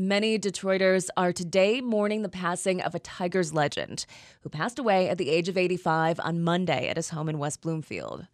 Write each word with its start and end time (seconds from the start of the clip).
Many 0.00 0.38
Detroiters 0.38 1.10
are 1.14 1.30
today 1.30 1.82
mourning 1.82 2.22
the 2.22 2.30
passing 2.30 2.80
of 2.80 2.94
a 2.94 2.98
Tigers 2.98 3.52
legend 3.52 4.06
who 4.40 4.48
passed 4.48 4.78
away 4.78 5.10
at 5.10 5.18
the 5.18 5.28
age 5.28 5.50
of 5.50 5.58
85 5.58 6.18
on 6.20 6.42
Monday 6.42 6.88
at 6.88 6.96
his 6.96 7.10
home 7.10 7.28
in 7.28 7.38
West 7.38 7.60
Bloomfield. 7.60 8.26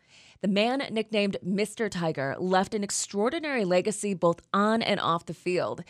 The 0.42 0.48
man, 0.48 0.86
nicknamed 0.92 1.38
Mr. 1.44 1.90
Tiger, 1.90 2.36
left 2.38 2.72
an 2.72 2.84
extraordinary 2.84 3.64
legacy 3.64 4.14
both 4.14 4.42
on 4.54 4.80
and 4.80 5.00
off 5.00 5.26
the 5.26 5.34
field. 5.34 5.82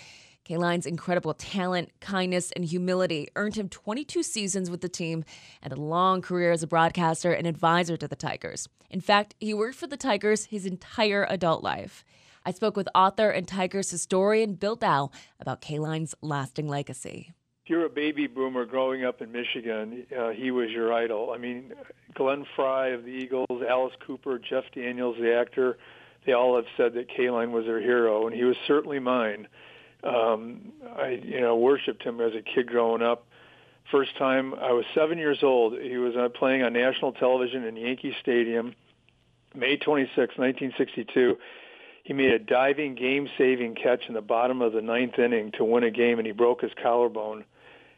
Kaline's 0.44 0.86
incredible 0.86 1.34
talent, 1.34 1.90
kindness, 2.00 2.52
and 2.52 2.64
humility 2.64 3.28
earned 3.36 3.56
him 3.56 3.68
22 3.68 4.22
seasons 4.22 4.70
with 4.70 4.80
the 4.80 4.88
team 4.88 5.26
and 5.62 5.74
a 5.74 5.80
long 5.80 6.22
career 6.22 6.52
as 6.52 6.62
a 6.62 6.66
broadcaster 6.66 7.32
and 7.32 7.46
advisor 7.46 7.98
to 7.98 8.08
the 8.08 8.16
Tigers. 8.16 8.66
In 8.88 9.02
fact, 9.02 9.34
he 9.40 9.52
worked 9.52 9.76
for 9.76 9.88
the 9.88 9.98
Tigers 9.98 10.46
his 10.46 10.64
entire 10.64 11.26
adult 11.28 11.62
life. 11.62 12.02
I 12.46 12.52
spoke 12.52 12.76
with 12.76 12.88
author 12.94 13.28
and 13.30 13.46
Tigers 13.46 13.90
historian 13.90 14.54
Bill 14.54 14.76
Dow 14.76 15.10
about 15.40 15.60
Kaline's 15.60 16.14
lasting 16.22 16.68
legacy. 16.68 17.32
If 17.64 17.70
you're 17.70 17.86
a 17.86 17.90
baby 17.90 18.28
boomer 18.28 18.64
growing 18.64 19.04
up 19.04 19.20
in 19.20 19.32
Michigan, 19.32 20.06
uh, 20.16 20.28
he 20.28 20.52
was 20.52 20.70
your 20.70 20.92
idol. 20.92 21.32
I 21.34 21.38
mean, 21.38 21.72
Glenn 22.14 22.46
Frey 22.54 22.94
of 22.94 23.02
the 23.02 23.10
Eagles, 23.10 23.62
Alice 23.68 23.94
Cooper, 24.06 24.38
Jeff 24.38 24.62
Daniels, 24.72 25.16
the 25.20 25.34
actor, 25.34 25.76
they 26.24 26.34
all 26.34 26.54
have 26.54 26.66
said 26.76 26.94
that 26.94 27.08
Kaline 27.10 27.50
was 27.50 27.64
their 27.64 27.80
hero, 27.80 28.28
and 28.28 28.36
he 28.36 28.44
was 28.44 28.56
certainly 28.68 29.00
mine. 29.00 29.48
Um, 30.04 30.72
I, 30.96 31.20
you 31.24 31.40
know, 31.40 31.56
worshipped 31.56 32.04
him 32.04 32.20
as 32.20 32.32
a 32.36 32.42
kid 32.42 32.68
growing 32.68 33.02
up. 33.02 33.26
First 33.90 34.16
time 34.18 34.54
I 34.54 34.70
was 34.70 34.84
seven 34.94 35.18
years 35.18 35.42
old. 35.42 35.80
He 35.80 35.96
was 35.96 36.14
uh, 36.14 36.28
playing 36.28 36.62
on 36.62 36.74
national 36.74 37.10
television 37.12 37.64
in 37.64 37.76
Yankee 37.76 38.14
Stadium, 38.20 38.76
May 39.52 39.76
26, 39.76 40.16
1962 40.16 41.38
he 42.06 42.12
made 42.12 42.30
a 42.30 42.38
diving 42.38 42.94
game-saving 42.94 43.74
catch 43.74 44.06
in 44.06 44.14
the 44.14 44.20
bottom 44.20 44.62
of 44.62 44.72
the 44.72 44.80
ninth 44.80 45.18
inning 45.18 45.50
to 45.58 45.64
win 45.64 45.82
a 45.82 45.90
game, 45.90 46.18
and 46.18 46.26
he 46.26 46.32
broke 46.32 46.60
his 46.60 46.70
collarbone. 46.80 47.44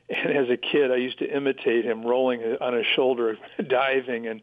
And 0.08 0.34
as 0.34 0.48
a 0.48 0.56
kid, 0.56 0.90
I 0.90 0.96
used 0.96 1.18
to 1.18 1.26
imitate 1.26 1.84
him 1.84 2.02
rolling 2.02 2.56
on 2.62 2.72
his 2.72 2.86
shoulder, 2.86 3.36
diving, 3.68 4.26
and 4.26 4.40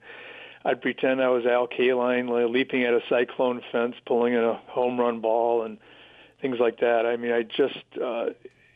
I'd 0.64 0.84
pretend 0.84 1.20
I 1.20 1.30
was 1.30 1.48
Al 1.48 1.68
Kaline 1.68 2.52
leaping 2.54 2.84
at 2.84 2.94
a 2.94 3.02
cyclone 3.10 3.64
fence, 3.72 3.96
pulling 4.06 4.36
in 4.36 4.44
a 4.44 4.54
home 4.68 5.00
run 5.00 5.22
ball, 5.22 5.64
and 5.64 5.80
things 6.44 6.58
like 6.60 6.82
that. 6.82 7.08
I 7.08 7.18
mean, 7.18 7.32
I 7.32 7.42
just 7.42 7.84
uh, 8.00 8.26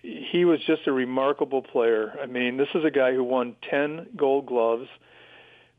he 0.01 0.43
was 0.43 0.59
just 0.65 0.87
a 0.87 0.91
remarkable 0.91 1.61
player. 1.61 2.17
I 2.19 2.25
mean, 2.25 2.57
this 2.57 2.69
is 2.73 2.83
a 2.83 2.89
guy 2.89 3.13
who 3.13 3.23
won 3.23 3.55
10 3.69 4.07
Gold 4.15 4.47
Gloves, 4.47 4.89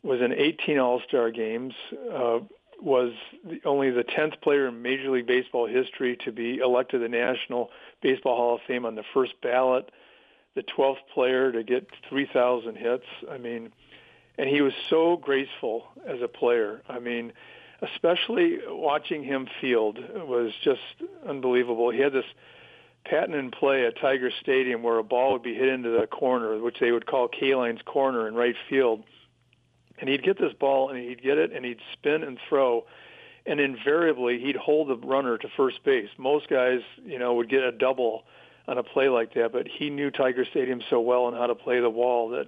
was 0.05 0.21
in 0.21 0.33
18 0.33 0.79
All-Star 0.79 1.33
games. 1.33 1.75
Uh, 2.15 2.39
was 2.83 3.13
the, 3.45 3.61
only 3.65 3.91
the 3.91 4.05
10th 4.05 4.41
player 4.41 4.69
in 4.69 4.83
Major 4.83 5.11
League 5.11 5.27
Baseball 5.27 5.67
history 5.67 6.17
to 6.25 6.33
be 6.33 6.59
elected 6.59 7.03
the 7.03 7.09
National 7.09 7.71
Baseball 8.03 8.37
Hall 8.37 8.55
of 8.57 8.61
Fame 8.67 8.85
on 8.85 8.95
the 8.95 9.05
first 9.15 9.33
ballot, 9.43 9.91
the 10.55 10.63
12th 10.63 10.99
player 11.13 11.53
to 11.53 11.63
get 11.63 11.87
3,000 12.09 12.77
hits. 12.77 13.05
I 13.31 13.39
mean, 13.39 13.73
and 14.39 14.49
he 14.49 14.63
was 14.63 14.73
so 14.89 15.17
graceful 15.17 15.87
as 16.07 16.23
a 16.23 16.29
player. 16.29 16.83
I 16.89 16.99
mean, 16.99 17.33
especially 17.83 18.59
watching 18.67 19.23
him 19.23 19.49
field 19.61 19.99
was 20.15 20.53
just 20.63 20.81
unbelievable. 21.27 21.91
He 21.91 22.01
had 22.01 22.13
this 22.13 22.25
patent 23.05 23.35
in 23.35 23.51
play 23.51 23.87
at 23.87 23.99
Tiger 23.99 24.31
Stadium 24.41 24.83
where 24.83 24.99
a 24.99 25.05
ball 25.05 25.33
would 25.33 25.43
be 25.43 25.55
hit 25.55 25.69
into 25.69 25.91
the 25.91 26.07
corner, 26.07 26.59
which 26.59 26.79
they 26.81 26.93
would 26.93 27.07
call 27.07 27.29
Kaline's 27.29 27.83
corner 27.85 28.29
in 28.29 28.35
right 28.35 28.57
field 28.69 29.05
and 30.01 30.09
he'd 30.09 30.23
get 30.23 30.39
this 30.39 30.53
ball 30.59 30.91
and 30.91 30.99
he'd 30.99 31.23
get 31.23 31.39
it 31.39 31.53
and 31.53 31.65
he'd 31.65 31.81
spin 31.93 32.23
and 32.23 32.39
throw 32.49 32.85
and 33.47 33.61
invariably 33.61 34.39
he'd 34.39 34.57
hold 34.57 34.89
the 34.89 35.07
runner 35.07 35.39
to 35.39 35.49
first 35.57 35.83
base. 35.85 36.09
Most 36.19 36.49
guys, 36.49 36.81
you 37.05 37.19
know, 37.19 37.35
would 37.35 37.49
get 37.49 37.63
a 37.63 37.73
double 37.73 38.25
on 38.69 38.79
a 38.79 38.83
play 38.83 39.09
like 39.09 39.35
that, 39.35 39.53
but 39.53 39.67
he 39.67 39.91
knew 39.91 40.11
Tiger 40.11 40.45
Stadium 40.51 40.81
so 40.91 41.01
well 41.01 41.29
and 41.29 41.37
how 41.37 41.47
to 41.47 41.55
play 41.55 41.81
the 41.81 41.91
wall 41.91 42.31
that 42.31 42.47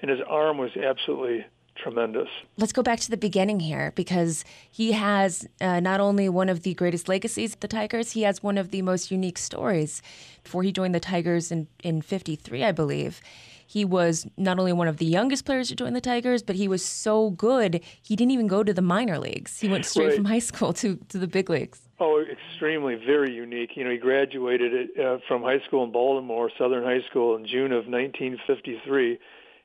and 0.00 0.10
his 0.10 0.20
arm 0.28 0.58
was 0.58 0.70
absolutely 0.76 1.46
tremendous. 1.76 2.28
Let's 2.56 2.72
go 2.72 2.82
back 2.82 3.00
to 3.00 3.10
the 3.10 3.16
beginning 3.16 3.60
here 3.60 3.92
because 3.94 4.44
he 4.70 4.92
has 4.92 5.48
uh, 5.60 5.80
not 5.80 6.00
only 6.00 6.28
one 6.28 6.48
of 6.48 6.62
the 6.62 6.74
greatest 6.74 7.08
legacies 7.08 7.54
of 7.54 7.60
the 7.60 7.68
Tigers, 7.68 8.12
he 8.12 8.22
has 8.22 8.42
one 8.42 8.58
of 8.58 8.70
the 8.70 8.82
most 8.82 9.10
unique 9.10 9.38
stories. 9.38 10.02
Before 10.42 10.62
he 10.62 10.72
joined 10.72 10.94
the 10.94 11.00
Tigers 11.00 11.50
in, 11.50 11.68
in 11.82 12.02
53, 12.02 12.64
I 12.64 12.72
believe, 12.72 13.20
he 13.66 13.84
was 13.84 14.26
not 14.36 14.58
only 14.58 14.72
one 14.72 14.86
of 14.86 14.98
the 14.98 15.06
youngest 15.06 15.44
players 15.44 15.68
to 15.68 15.74
join 15.74 15.92
the 15.92 16.00
Tigers, 16.00 16.42
but 16.42 16.56
he 16.56 16.68
was 16.68 16.84
so 16.84 17.30
good, 17.30 17.80
he 18.00 18.14
didn't 18.14 18.30
even 18.30 18.46
go 18.46 18.62
to 18.62 18.72
the 18.72 18.82
minor 18.82 19.18
leagues. 19.18 19.58
He 19.58 19.68
went 19.68 19.84
straight 19.84 20.06
right. 20.06 20.16
from 20.16 20.24
high 20.26 20.38
school 20.38 20.72
to, 20.74 20.96
to 21.08 21.18
the 21.18 21.26
big 21.26 21.50
leagues. 21.50 21.80
Oh, 21.98 22.22
extremely, 22.22 22.94
very 22.94 23.32
unique. 23.32 23.70
You 23.74 23.84
know, 23.84 23.90
he 23.90 23.96
graduated 23.96 24.90
uh, 24.98 25.18
from 25.26 25.42
high 25.42 25.60
school 25.66 25.82
in 25.82 25.92
Baltimore, 25.92 26.50
Southern 26.56 26.84
High 26.84 27.00
School, 27.10 27.36
in 27.36 27.46
June 27.46 27.72
of 27.72 27.86
1953. 27.86 29.18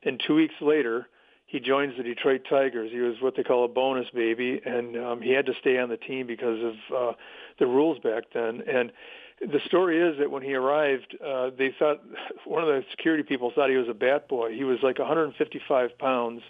And 0.04 0.20
two 0.26 0.34
weeks 0.34 0.54
later, 0.60 1.06
he 1.52 1.60
joins 1.60 1.94
the 1.98 2.02
Detroit 2.02 2.46
Tigers. 2.48 2.90
He 2.90 3.00
was 3.00 3.16
what 3.20 3.36
they 3.36 3.42
call 3.42 3.66
a 3.66 3.68
bonus 3.68 4.08
baby, 4.14 4.58
and 4.64 4.96
um, 4.96 5.20
he 5.20 5.32
had 5.32 5.44
to 5.44 5.52
stay 5.60 5.78
on 5.78 5.90
the 5.90 5.98
team 5.98 6.26
because 6.26 6.58
of 6.64 6.96
uh, 6.96 7.12
the 7.58 7.66
rules 7.66 7.98
back 7.98 8.24
then. 8.32 8.62
And 8.66 8.90
the 9.38 9.60
story 9.66 10.00
is 10.00 10.18
that 10.18 10.30
when 10.30 10.42
he 10.42 10.54
arrived, 10.54 11.14
uh, 11.22 11.50
they 11.56 11.74
thought 11.78 12.00
one 12.46 12.62
of 12.62 12.68
the 12.68 12.82
security 12.90 13.22
people 13.22 13.52
thought 13.54 13.68
he 13.68 13.76
was 13.76 13.90
a 13.90 13.94
bat 13.94 14.28
boy. 14.28 14.54
He 14.54 14.64
was 14.64 14.78
like 14.82 14.98
155 14.98 15.98
pounds, 15.98 16.40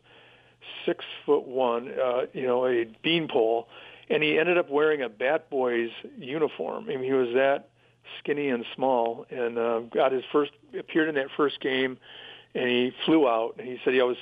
six 0.86 1.04
foot 1.26 1.48
one, 1.48 1.88
uh, 1.88 2.26
you 2.32 2.46
know, 2.46 2.64
a 2.64 2.84
beanpole, 3.02 3.66
and 4.08 4.22
he 4.22 4.38
ended 4.38 4.56
up 4.56 4.70
wearing 4.70 5.02
a 5.02 5.08
bat 5.08 5.50
boy's 5.50 5.90
uniform. 6.16 6.84
I 6.84 6.94
mean, 6.94 7.02
he 7.02 7.12
was 7.12 7.34
that 7.34 7.70
skinny 8.20 8.50
and 8.50 8.64
small, 8.76 9.26
and 9.30 9.58
uh, 9.58 9.80
got 9.80 10.12
his 10.12 10.22
first 10.30 10.52
appeared 10.78 11.08
in 11.08 11.16
that 11.16 11.28
first 11.36 11.60
game, 11.60 11.98
and 12.54 12.68
he 12.68 12.92
flew 13.04 13.26
out. 13.26 13.56
And 13.58 13.66
he 13.66 13.78
said, 13.84 13.94
"I 13.94 14.04
was, 14.04 14.16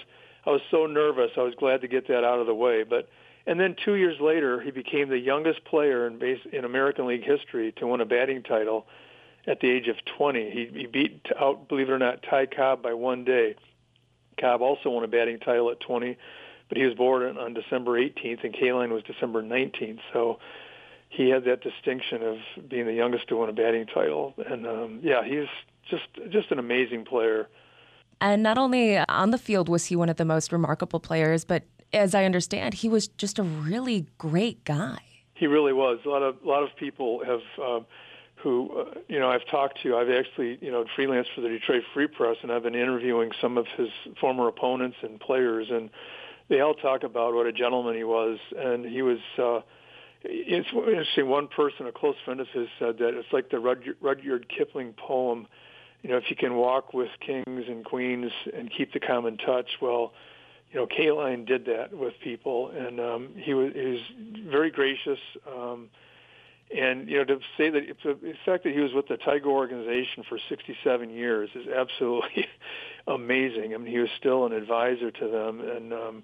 I 0.46 0.50
was 0.50 0.62
so 0.70 0.86
nervous. 0.86 1.32
I 1.36 1.42
was 1.42 1.54
glad 1.54 1.82
to 1.82 1.88
get 1.88 2.08
that 2.08 2.24
out 2.24 2.40
of 2.40 2.46
the 2.46 2.54
way, 2.54 2.82
but." 2.82 3.08
And 3.46 3.58
then 3.58 3.74
two 3.84 3.94
years 3.94 4.20
later, 4.20 4.60
he 4.60 4.70
became 4.70 5.08
the 5.08 5.18
youngest 5.18 5.64
player 5.64 6.06
in 6.06 6.18
base 6.18 6.40
in 6.52 6.64
American 6.64 7.06
League 7.06 7.24
history 7.24 7.72
to 7.78 7.86
win 7.86 8.02
a 8.02 8.04
batting 8.04 8.42
title 8.42 8.86
at 9.46 9.60
the 9.60 9.70
age 9.70 9.88
of 9.88 9.96
20. 10.18 10.50
He, 10.50 10.78
he 10.78 10.86
beat 10.86 11.26
out, 11.38 11.68
believe 11.68 11.88
it 11.88 11.92
or 11.92 11.98
not, 11.98 12.22
Ty 12.22 12.46
Cobb 12.46 12.82
by 12.82 12.92
one 12.92 13.24
day. 13.24 13.56
Cobb 14.38 14.62
also 14.62 14.90
won 14.90 15.04
a 15.04 15.08
batting 15.08 15.38
title 15.38 15.70
at 15.70 15.80
20, 15.80 16.16
but 16.68 16.78
he 16.78 16.84
was 16.84 16.94
born 16.94 17.36
on 17.36 17.54
December 17.54 17.92
18th, 17.92 18.44
and 18.44 18.54
Kaline 18.54 18.90
was 18.90 19.02
December 19.02 19.42
19th. 19.42 20.00
So 20.12 20.38
he 21.08 21.28
had 21.28 21.44
that 21.44 21.62
distinction 21.62 22.22
of 22.22 22.68
being 22.68 22.86
the 22.86 22.94
youngest 22.94 23.28
to 23.28 23.36
win 23.36 23.48
a 23.48 23.52
batting 23.52 23.86
title. 23.86 24.34
And 24.46 24.66
um, 24.66 25.00
yeah, 25.02 25.24
he's 25.24 25.48
just 25.90 26.04
just 26.30 26.50
an 26.52 26.58
amazing 26.58 27.04
player. 27.04 27.48
And 28.20 28.42
not 28.42 28.58
only 28.58 28.98
on 28.98 29.30
the 29.30 29.38
field 29.38 29.68
was 29.68 29.86
he 29.86 29.96
one 29.96 30.08
of 30.08 30.16
the 30.16 30.24
most 30.24 30.52
remarkable 30.52 31.00
players, 31.00 31.44
but 31.44 31.64
as 31.92 32.14
I 32.14 32.24
understand, 32.24 32.74
he 32.74 32.88
was 32.88 33.08
just 33.08 33.38
a 33.38 33.42
really 33.42 34.06
great 34.18 34.64
guy. 34.64 34.98
He 35.34 35.46
really 35.46 35.72
was. 35.72 35.98
A 36.04 36.08
lot 36.08 36.22
of 36.22 36.36
a 36.44 36.48
lot 36.48 36.62
of 36.62 36.70
people 36.76 37.22
have. 37.24 37.40
Um, 37.62 37.86
who 38.42 38.70
uh, 38.78 38.98
you 39.08 39.18
know 39.18 39.30
I've 39.30 39.46
talked 39.50 39.82
to. 39.82 39.96
I've 39.96 40.10
actually 40.10 40.58
you 40.60 40.70
know 40.70 40.84
freelanced 40.96 41.34
for 41.34 41.40
the 41.40 41.48
Detroit 41.48 41.82
Free 41.92 42.06
Press, 42.06 42.36
and 42.42 42.50
I've 42.50 42.62
been 42.62 42.74
interviewing 42.74 43.32
some 43.40 43.58
of 43.58 43.66
his 43.76 43.88
former 44.20 44.48
opponents 44.48 44.96
and 45.02 45.20
players, 45.20 45.68
and 45.70 45.90
they 46.48 46.60
all 46.60 46.74
talk 46.74 47.02
about 47.02 47.34
what 47.34 47.46
a 47.46 47.52
gentleman 47.52 47.96
he 47.96 48.04
was, 48.04 48.38
and 48.56 48.84
he 48.84 49.02
was. 49.02 49.18
Uh, 49.38 49.60
it's 50.22 50.68
interesting. 50.72 51.28
One 51.28 51.48
person, 51.48 51.86
a 51.86 51.92
close 51.92 52.16
friend 52.24 52.40
of 52.40 52.48
his, 52.48 52.68
said 52.78 52.98
that 52.98 53.14
it's 53.14 53.32
like 53.32 53.50
the 53.50 53.58
Rudyard, 53.58 53.96
Rudyard 54.00 54.52
Kipling 54.54 54.92
poem. 54.94 55.46
You 56.02 56.10
know, 56.10 56.16
if 56.16 56.24
you 56.30 56.36
can 56.36 56.54
walk 56.54 56.94
with 56.94 57.10
kings 57.24 57.44
and 57.68 57.84
queens 57.84 58.32
and 58.56 58.70
keep 58.70 58.92
the 58.92 59.00
common 59.00 59.36
touch, 59.36 59.68
well, 59.82 60.12
you 60.72 60.78
know, 60.78 60.86
Kaline 60.86 61.46
did 61.46 61.66
that 61.66 61.92
with 61.92 62.14
people, 62.22 62.70
and 62.70 63.00
um, 63.00 63.28
he 63.36 63.54
was 63.54 63.72
he 63.74 63.80
was 63.80 64.00
very 64.50 64.70
gracious. 64.70 65.18
Um, 65.46 65.90
and 66.76 67.08
you 67.08 67.18
know, 67.18 67.24
to 67.24 67.38
say 67.58 67.70
that 67.70 67.82
the, 68.04 68.34
fact 68.46 68.62
that 68.64 68.72
he 68.72 68.78
was 68.78 68.92
with 68.94 69.08
the 69.08 69.16
Tiger 69.16 69.48
organization 69.48 70.22
for 70.28 70.38
67 70.48 71.10
years 71.10 71.50
is 71.54 71.66
absolutely 71.66 72.46
amazing. 73.08 73.74
I 73.74 73.78
mean, 73.78 73.90
he 73.90 73.98
was 73.98 74.10
still 74.18 74.46
an 74.46 74.52
advisor 74.52 75.10
to 75.10 75.28
them, 75.28 75.60
and 75.60 75.92
um, 75.92 76.22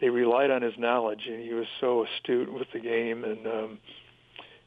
they 0.00 0.08
relied 0.08 0.50
on 0.50 0.62
his 0.62 0.74
knowledge, 0.76 1.22
and 1.28 1.40
he 1.40 1.54
was 1.54 1.66
so 1.80 2.04
astute 2.04 2.52
with 2.52 2.66
the 2.72 2.80
game, 2.80 3.22
and 3.22 3.46
um, 3.46 3.78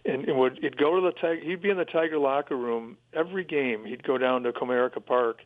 and, 0.06 0.25
would 0.38 0.60
he'd 0.62 0.78
go 0.78 0.96
to 0.96 1.01
the 1.01 1.12
Tiger. 1.12 1.42
He'd 1.42 1.62
be 1.62 1.69
in 1.69 1.78
the 1.78 1.86
Tiger 1.86 2.18
locker 2.18 2.56
room 2.56 2.98
every 3.13 3.44
game. 3.44 3.86
He'd 3.86 4.04
go 4.04 4.18
down 4.18 4.44
to 4.44 4.51
Comerica 4.51 5.06
Park 5.06 5.42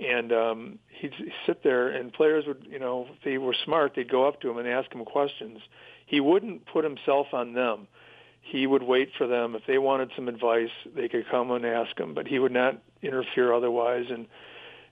and 0.00 0.32
um, 0.32 0.78
he'd 0.88 1.12
sit 1.46 1.62
there, 1.62 1.88
and 1.88 2.12
players 2.12 2.46
would, 2.46 2.66
you 2.68 2.78
know, 2.78 3.06
if 3.10 3.22
they 3.22 3.36
were 3.38 3.54
smart, 3.64 3.92
they'd 3.94 4.10
go 4.10 4.26
up 4.26 4.40
to 4.40 4.50
him 4.50 4.56
and 4.56 4.66
ask 4.66 4.90
him 4.92 5.04
questions. 5.04 5.58
He 6.06 6.20
wouldn't 6.20 6.66
put 6.66 6.84
himself 6.84 7.28
on 7.32 7.52
them. 7.52 7.86
He 8.40 8.66
would 8.66 8.82
wait 8.82 9.10
for 9.18 9.26
them 9.26 9.54
if 9.54 9.62
they 9.66 9.76
wanted 9.76 10.10
some 10.16 10.26
advice, 10.26 10.70
they 10.96 11.08
could 11.08 11.28
come 11.30 11.50
and 11.50 11.66
ask 11.66 11.98
him, 11.98 12.14
but 12.14 12.26
he 12.26 12.38
would 12.38 12.52
not 12.52 12.82
interfere 13.02 13.52
otherwise. 13.52 14.06
And 14.08 14.26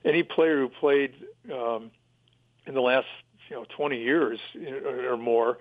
any 0.05 0.21
player 0.21 0.59
who 0.59 0.69
played 0.69 1.13
um, 1.51 1.89
in 2.67 2.75
the 2.75 2.81
last, 2.81 3.07
you 3.49 3.55
know, 3.55 3.65
20 3.75 3.99
years 3.99 4.39
or 5.09 5.17
more, 5.17 5.57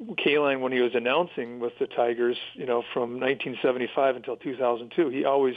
Kaline, 0.00 0.60
when 0.60 0.72
he 0.72 0.80
was 0.80 0.94
announcing 0.94 1.60
with 1.60 1.78
the 1.78 1.86
Tigers, 1.86 2.36
you 2.54 2.66
know, 2.66 2.82
from 2.92 3.20
1975 3.20 4.16
until 4.16 4.36
2002, 4.36 5.08
he 5.08 5.24
always 5.24 5.54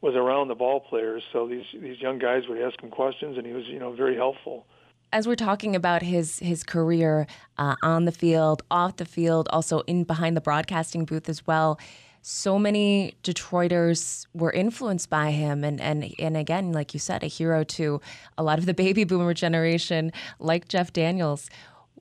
was 0.00 0.14
around 0.14 0.48
the 0.48 0.54
ball 0.54 0.80
players. 0.80 1.22
So 1.32 1.48
these 1.48 1.64
these 1.72 2.00
young 2.00 2.18
guys 2.18 2.48
would 2.48 2.60
ask 2.60 2.80
him 2.80 2.90
questions, 2.90 3.38
and 3.38 3.46
he 3.46 3.52
was 3.52 3.66
you 3.66 3.78
know 3.78 3.92
very 3.92 4.16
helpful. 4.16 4.66
As 5.12 5.26
we're 5.26 5.36
talking 5.36 5.74
about 5.74 6.02
his 6.02 6.38
his 6.38 6.62
career 6.64 7.26
uh, 7.58 7.76
on 7.82 8.04
the 8.04 8.12
field, 8.12 8.62
off 8.70 8.96
the 8.96 9.04
field, 9.04 9.48
also 9.52 9.80
in 9.80 10.04
behind 10.04 10.36
the 10.36 10.40
broadcasting 10.40 11.04
booth 11.04 11.28
as 11.28 11.46
well, 11.46 11.78
so 12.22 12.58
many 12.58 13.14
Detroiters 13.24 14.26
were 14.32 14.52
influenced 14.52 15.10
by 15.10 15.30
him, 15.30 15.64
and 15.64 15.80
and 15.80 16.14
and 16.18 16.36
again, 16.36 16.72
like 16.72 16.94
you 16.94 17.00
said, 17.00 17.22
a 17.22 17.26
hero 17.26 17.64
to 17.64 18.00
a 18.38 18.42
lot 18.42 18.58
of 18.58 18.66
the 18.66 18.74
baby 18.74 19.04
boomer 19.04 19.34
generation, 19.34 20.12
like 20.38 20.68
Jeff 20.68 20.92
Daniels. 20.92 21.50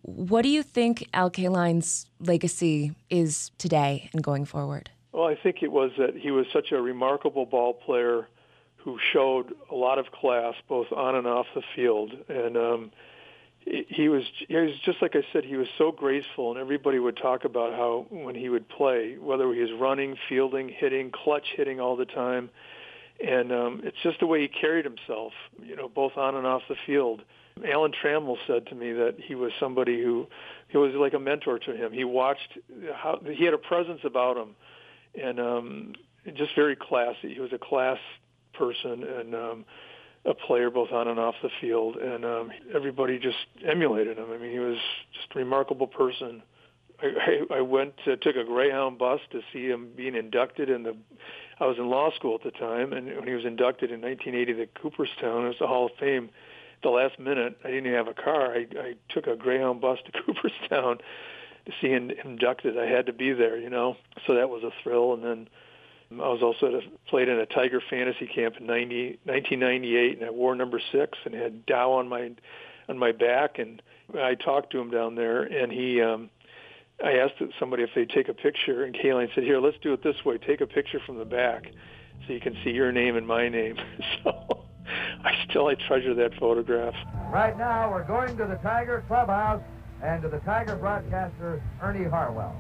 What 0.04 0.42
do 0.42 0.50
you 0.50 0.64
think 0.64 1.08
Al 1.14 1.30
Kaline's 1.30 2.08
legacy 2.20 2.94
is 3.10 3.52
today 3.58 4.10
and 4.14 4.24
going 4.24 4.46
forward? 4.46 4.90
Well, 5.12 5.26
I 5.26 5.36
think 5.36 5.62
it 5.62 5.72
was 5.72 5.92
that 5.98 6.16
he 6.16 6.32
was 6.32 6.46
such 6.52 6.72
a 6.72 6.82
remarkable 6.82 7.46
ball 7.46 7.74
player 7.74 8.28
who 8.78 8.98
showed 9.14 9.54
a 9.70 9.76
lot 9.76 10.00
of 10.00 10.12
class 10.12 10.56
both 10.68 10.92
on 10.92 11.16
and 11.16 11.28
off 11.28 11.46
the 11.54 11.62
field, 11.76 12.14
and 12.30 12.58
um, 12.58 12.92
he 13.60 14.10
was 14.10 14.24
he 14.48 14.56
was 14.56 14.72
just 14.84 15.02
like 15.02 15.16
I 15.16 15.22
said, 15.32 15.44
he 15.44 15.56
was 15.56 15.68
so 15.78 15.92
graceful, 15.92 16.52
and 16.52 16.60
everybody 16.60 16.98
would 16.98 17.18
talk 17.18 17.46
about 17.46 17.74
how 17.74 18.08
when 18.10 18.34
he 18.34 18.50
would 18.50 18.68
play, 18.70 19.18
whether 19.20 19.54
he 19.54 19.62
was 19.62 19.72
running, 19.80 20.18
fielding, 20.28 20.70
hitting, 20.70 21.12
clutch 21.12 21.54
hitting 21.56 21.80
all 21.80 21.96
the 21.96 22.06
time, 22.06 22.50
and 23.26 23.52
um, 23.52 23.82
it's 23.84 23.98
just 24.02 24.20
the 24.20 24.26
way 24.26 24.42
he 24.42 24.48
carried 24.48 24.86
himself, 24.86 25.34
you 25.64 25.76
know, 25.76 25.88
both 25.88 26.18
on 26.18 26.36
and 26.36 26.48
off 26.48 26.64
the 26.68 26.76
field. 26.88 27.22
Alan 27.72 27.92
Trammell 27.92 28.38
said 28.48 28.68
to 28.68 28.76
me 28.76 28.92
that 28.94 29.16
he 29.18 29.36
was 29.36 29.52
somebody 29.60 30.02
who 30.02 30.28
he 30.70 30.78
was 30.78 30.94
like 30.96 31.14
a 31.14 31.20
mentor 31.20 31.60
to 31.60 31.76
him. 31.76 31.92
He 31.92 32.04
watched 32.04 32.58
how 32.94 33.20
he 33.24 33.46
had 33.46 33.54
a 33.54 33.58
presence 33.58 34.02
about 34.04 34.38
him, 34.38 34.56
and 35.22 35.40
um, 35.40 35.94
just 36.36 36.56
very 36.56 36.76
classy. 36.76 37.34
He 37.34 37.40
was 37.40 37.54
a 37.54 37.60
class 37.60 37.98
person 38.54 39.04
and 39.04 39.36
um, 39.36 39.66
a 40.26 40.34
player 40.34 40.70
both 40.70 40.92
on 40.92 41.08
and 41.08 41.20
off 41.20 41.36
the 41.42 41.50
field, 41.60 41.96
and 41.96 42.24
um, 42.26 42.52
everybody 42.76 43.18
just 43.18 43.38
emulated 43.66 44.18
him. 44.18 44.28
I 44.32 44.38
mean, 44.38 44.52
he 44.52 44.60
was 44.60 44.78
just 45.14 45.36
a 45.36 45.40
remarkable 45.40 45.88
person. 45.88 46.44
I, 47.02 47.40
I, 47.56 47.62
went 47.62 47.94
to, 48.06 48.16
took 48.18 48.36
a 48.36 48.44
Greyhound 48.44 49.00
bus 49.00 49.20
to 49.32 49.42
see 49.52 49.66
him 49.66 49.90
being 49.96 50.16
inducted 50.16 50.70
in 50.70 50.84
the. 50.84 50.96
I 51.60 51.66
was 51.66 51.78
in 51.80 51.90
law 51.90 52.12
school 52.16 52.36
at 52.36 52.44
the 52.44 52.58
time, 52.58 52.94
and 52.94 53.08
when 53.08 53.28
he 53.28 53.34
was 53.34 53.46
inducted 53.46 53.92
in 53.92 54.02
1980 54.02 54.54
to 54.54 54.80
Cooperstown, 54.80 55.46
it 55.46 55.50
was 55.50 55.58
the 55.60 55.68
Hall 55.68 55.88
of 55.88 55.92
Fame 56.00 56.30
the 56.84 56.90
last 56.90 57.20
minute, 57.20 57.58
I 57.64 57.68
didn't 57.68 57.88
even 57.88 57.98
have 57.98 58.08
a 58.08 58.14
car. 58.14 58.54
I, 58.54 58.66
I 58.78 58.94
took 59.10 59.28
a 59.28 59.36
Greyhound 59.36 59.82
bus 59.82 60.00
to 60.06 60.12
Cooperstown 60.26 60.98
to 61.66 61.72
see 61.82 61.90
him 61.90 62.12
inducted. 62.24 62.78
I 62.78 62.88
had 62.88 63.06
to 63.06 63.14
be 63.14 63.34
there, 63.34 63.58
you 63.58 63.70
know. 63.70 63.98
So 64.26 64.36
that 64.36 64.50
was 64.50 64.64
a 64.64 64.72
thrill. 64.82 65.14
And 65.14 65.24
then 65.24 65.50
I 66.12 66.30
was 66.30 66.42
also 66.42 66.68
at 66.68 66.74
a, 66.74 66.82
played 67.08 67.30
in 67.30 67.40
a 67.40 67.46
Tiger 67.46 67.82
fantasy 67.90 68.28
camp 68.28 68.56
in 68.60 68.66
90, 68.66 69.20
1998, 69.24 70.18
and 70.20 70.28
I 70.28 70.32
wore 70.32 70.56
number 70.56 70.82
six 70.92 71.18
and 71.26 71.34
had 71.34 71.66
Dow 71.66 71.94
on 71.94 72.10
my 72.10 72.32
on 72.90 72.98
my 72.98 73.12
back. 73.12 73.60
And 73.60 73.82
I 74.18 74.36
talked 74.36 74.72
to 74.72 74.80
him 74.80 74.92
down 74.92 75.16
there, 75.16 75.44
and 75.44 75.72
he. 75.72 76.02
um 76.02 76.30
I 77.04 77.14
asked 77.14 77.42
somebody 77.60 77.82
if 77.82 77.90
they'd 77.96 78.12
take 78.12 78.30
a 78.30 78.34
picture, 78.34 78.84
and 78.84 78.94
Kaline 78.94 79.34
said, 79.34 79.44
"Here, 79.44 79.60
let's 79.60 79.78
do 79.82 79.92
it 79.94 80.04
this 80.04 80.24
way. 80.24 80.38
Take 80.38 80.62
a 80.62 80.68
picture 80.68 81.00
from 81.04 81.18
the 81.18 81.26
back, 81.26 81.64
so 82.28 82.34
you 82.34 82.40
can 82.40 82.56
see 82.64 82.70
your 82.70 82.92
name 82.92 83.16
and 83.16 83.26
my 83.26 83.50
name." 83.50 83.76
so 84.24 84.66
I 85.26 85.34
still 85.50 85.68
I 85.68 85.76
treasure 85.76 86.14
that 86.16 86.34
photograph. 86.40 86.96
Right 87.32 87.58
now, 87.58 87.92
we're 87.92 88.04
going 88.04 88.36
to 88.38 88.46
the 88.46 88.56
Tiger 88.56 89.04
Clubhouse 89.08 89.62
and 90.04 90.22
to 90.24 90.30
the 90.30 90.40
Tiger 90.40 90.76
broadcaster 90.76 91.62
Ernie 91.82 92.06
Harwell. 92.06 92.56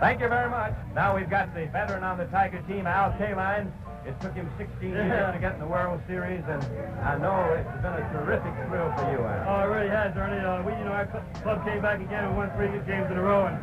Thank 0.00 0.20
you 0.20 0.28
very 0.28 0.48
much. 0.48 0.74
Now 0.94 1.16
we've 1.16 1.28
got 1.28 1.54
the 1.54 1.66
veteran 1.66 2.04
on 2.04 2.18
the 2.18 2.26
Tiger 2.26 2.62
team, 2.68 2.86
Al 2.86 3.12
Kaline. 3.18 3.70
It 4.06 4.18
took 4.22 4.32
him 4.32 4.48
16 4.56 4.88
years 4.88 5.34
to 5.34 5.38
get 5.38 5.54
in 5.54 5.60
the 5.60 5.66
World 5.66 6.00
Series, 6.06 6.42
and 6.48 6.62
I 7.04 7.18
know 7.18 7.44
it's 7.52 7.82
been 7.82 7.92
a 7.92 8.06
terrific 8.16 8.54
thrill 8.68 8.88
for 8.96 9.10
you, 9.12 9.20
Al. 9.20 9.44
Oh, 9.44 9.68
it 9.68 9.74
really 9.74 9.90
has, 9.90 10.16
Ernie. 10.16 10.40
Uh, 10.40 10.62
we, 10.62 10.72
you 10.72 10.84
know, 10.86 10.96
our 10.96 11.06
club 11.42 11.64
came 11.66 11.82
back 11.82 12.00
again 12.00 12.24
and 12.24 12.36
won 12.36 12.48
three 12.56 12.68
good 12.68 12.86
games 12.86 13.10
in 13.10 13.18
a 13.18 13.22
row, 13.22 13.46
and 13.46 13.58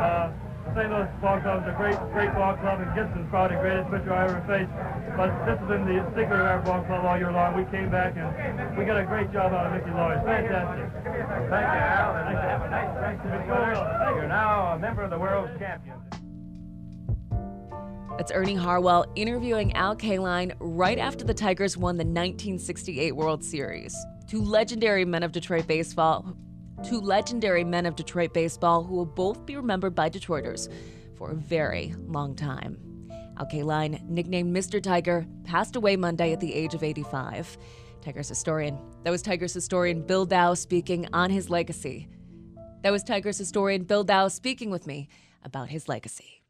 uh, 0.00 0.30
St. 0.72 0.88
Louis 0.88 1.10
Ball 1.20 1.40
Club 1.42 1.62
is 1.62 1.68
a 1.68 1.76
great, 1.76 1.98
great 2.14 2.32
ball 2.32 2.56
club, 2.56 2.80
and 2.80 2.88
Gibson's 2.94 3.28
probably 3.28 3.56
the 3.56 3.62
greatest 3.62 3.90
pitcher 3.90 4.14
I 4.14 4.24
ever 4.24 4.40
faced. 4.48 4.72
But 5.18 5.28
this 5.44 5.58
has 5.58 5.68
been 5.68 5.84
the 5.84 6.00
secret 6.16 6.38
of 6.38 6.46
our 6.48 6.62
ball 6.62 6.80
club 6.88 7.04
all 7.04 7.18
year 7.18 7.32
long. 7.32 7.52
We 7.58 7.68
came 7.68 7.90
back, 7.90 8.16
and 8.16 8.30
we 8.78 8.84
got 8.84 8.96
a 8.96 9.04
great 9.04 9.32
job 9.32 9.52
out 9.52 9.66
of 9.66 9.72
Mickey 9.74 9.90
Lolich. 9.90 10.24
Fantastic. 10.24 10.88
Thank 11.52 11.68
you, 11.68 11.82
Al, 11.82 12.16
and 12.16 12.36
to 12.36 12.40
have 12.40 12.62
a 12.62 12.70
nice 12.70 12.94
rest 12.96 13.20
of 13.20 13.30
the 13.30 14.16
You're 14.16 14.28
now 14.28 14.72
a 14.72 14.78
member 14.78 15.02
of 15.02 15.10
the 15.10 15.18
World 15.18 15.50
Champions. 15.58 16.00
That's 18.16 18.32
Ernie 18.32 18.54
Harwell 18.54 19.04
interviewing 19.16 19.72
Al 19.74 19.96
Kaline 19.96 20.52
right 20.60 20.98
after 20.98 21.24
the 21.24 21.34
Tigers 21.34 21.76
won 21.76 21.96
the 21.96 22.04
1968 22.04 23.16
World 23.16 23.42
Series. 23.42 23.94
Two 24.26 24.42
legendary 24.42 25.04
men 25.04 25.22
of 25.22 25.32
Detroit 25.32 25.66
baseball 25.66 26.36
two 26.82 27.00
legendary 27.00 27.64
men 27.64 27.86
of 27.86 27.96
Detroit 27.96 28.32
baseball 28.34 28.82
who 28.82 28.94
will 28.94 29.06
both 29.06 29.46
be 29.46 29.56
remembered 29.56 29.94
by 29.94 30.10
Detroiters 30.10 30.68
for 31.16 31.30
a 31.30 31.34
very 31.34 31.94
long 32.06 32.34
time. 32.34 32.78
Al 33.38 33.46
Kaline, 33.46 34.02
nicknamed 34.08 34.54
Mr. 34.54 34.82
Tiger, 34.82 35.26
passed 35.44 35.76
away 35.76 35.96
Monday 35.96 36.32
at 36.32 36.40
the 36.40 36.52
age 36.52 36.74
of 36.74 36.82
85. 36.82 37.56
Tigers 38.02 38.28
historian. 38.28 38.78
That 39.04 39.10
was 39.10 39.22
Tigers 39.22 39.54
historian 39.54 40.02
Bill 40.02 40.26
Dow 40.26 40.54
speaking 40.54 41.08
on 41.12 41.30
his 41.30 41.48
legacy. 41.48 42.08
That 42.82 42.90
was 42.90 43.04
Tigers 43.04 43.38
historian 43.38 43.84
Bill 43.84 44.04
Dow 44.04 44.28
speaking 44.28 44.70
with 44.70 44.86
me 44.86 45.08
about 45.44 45.68
his 45.68 45.88
legacy. 45.88 46.41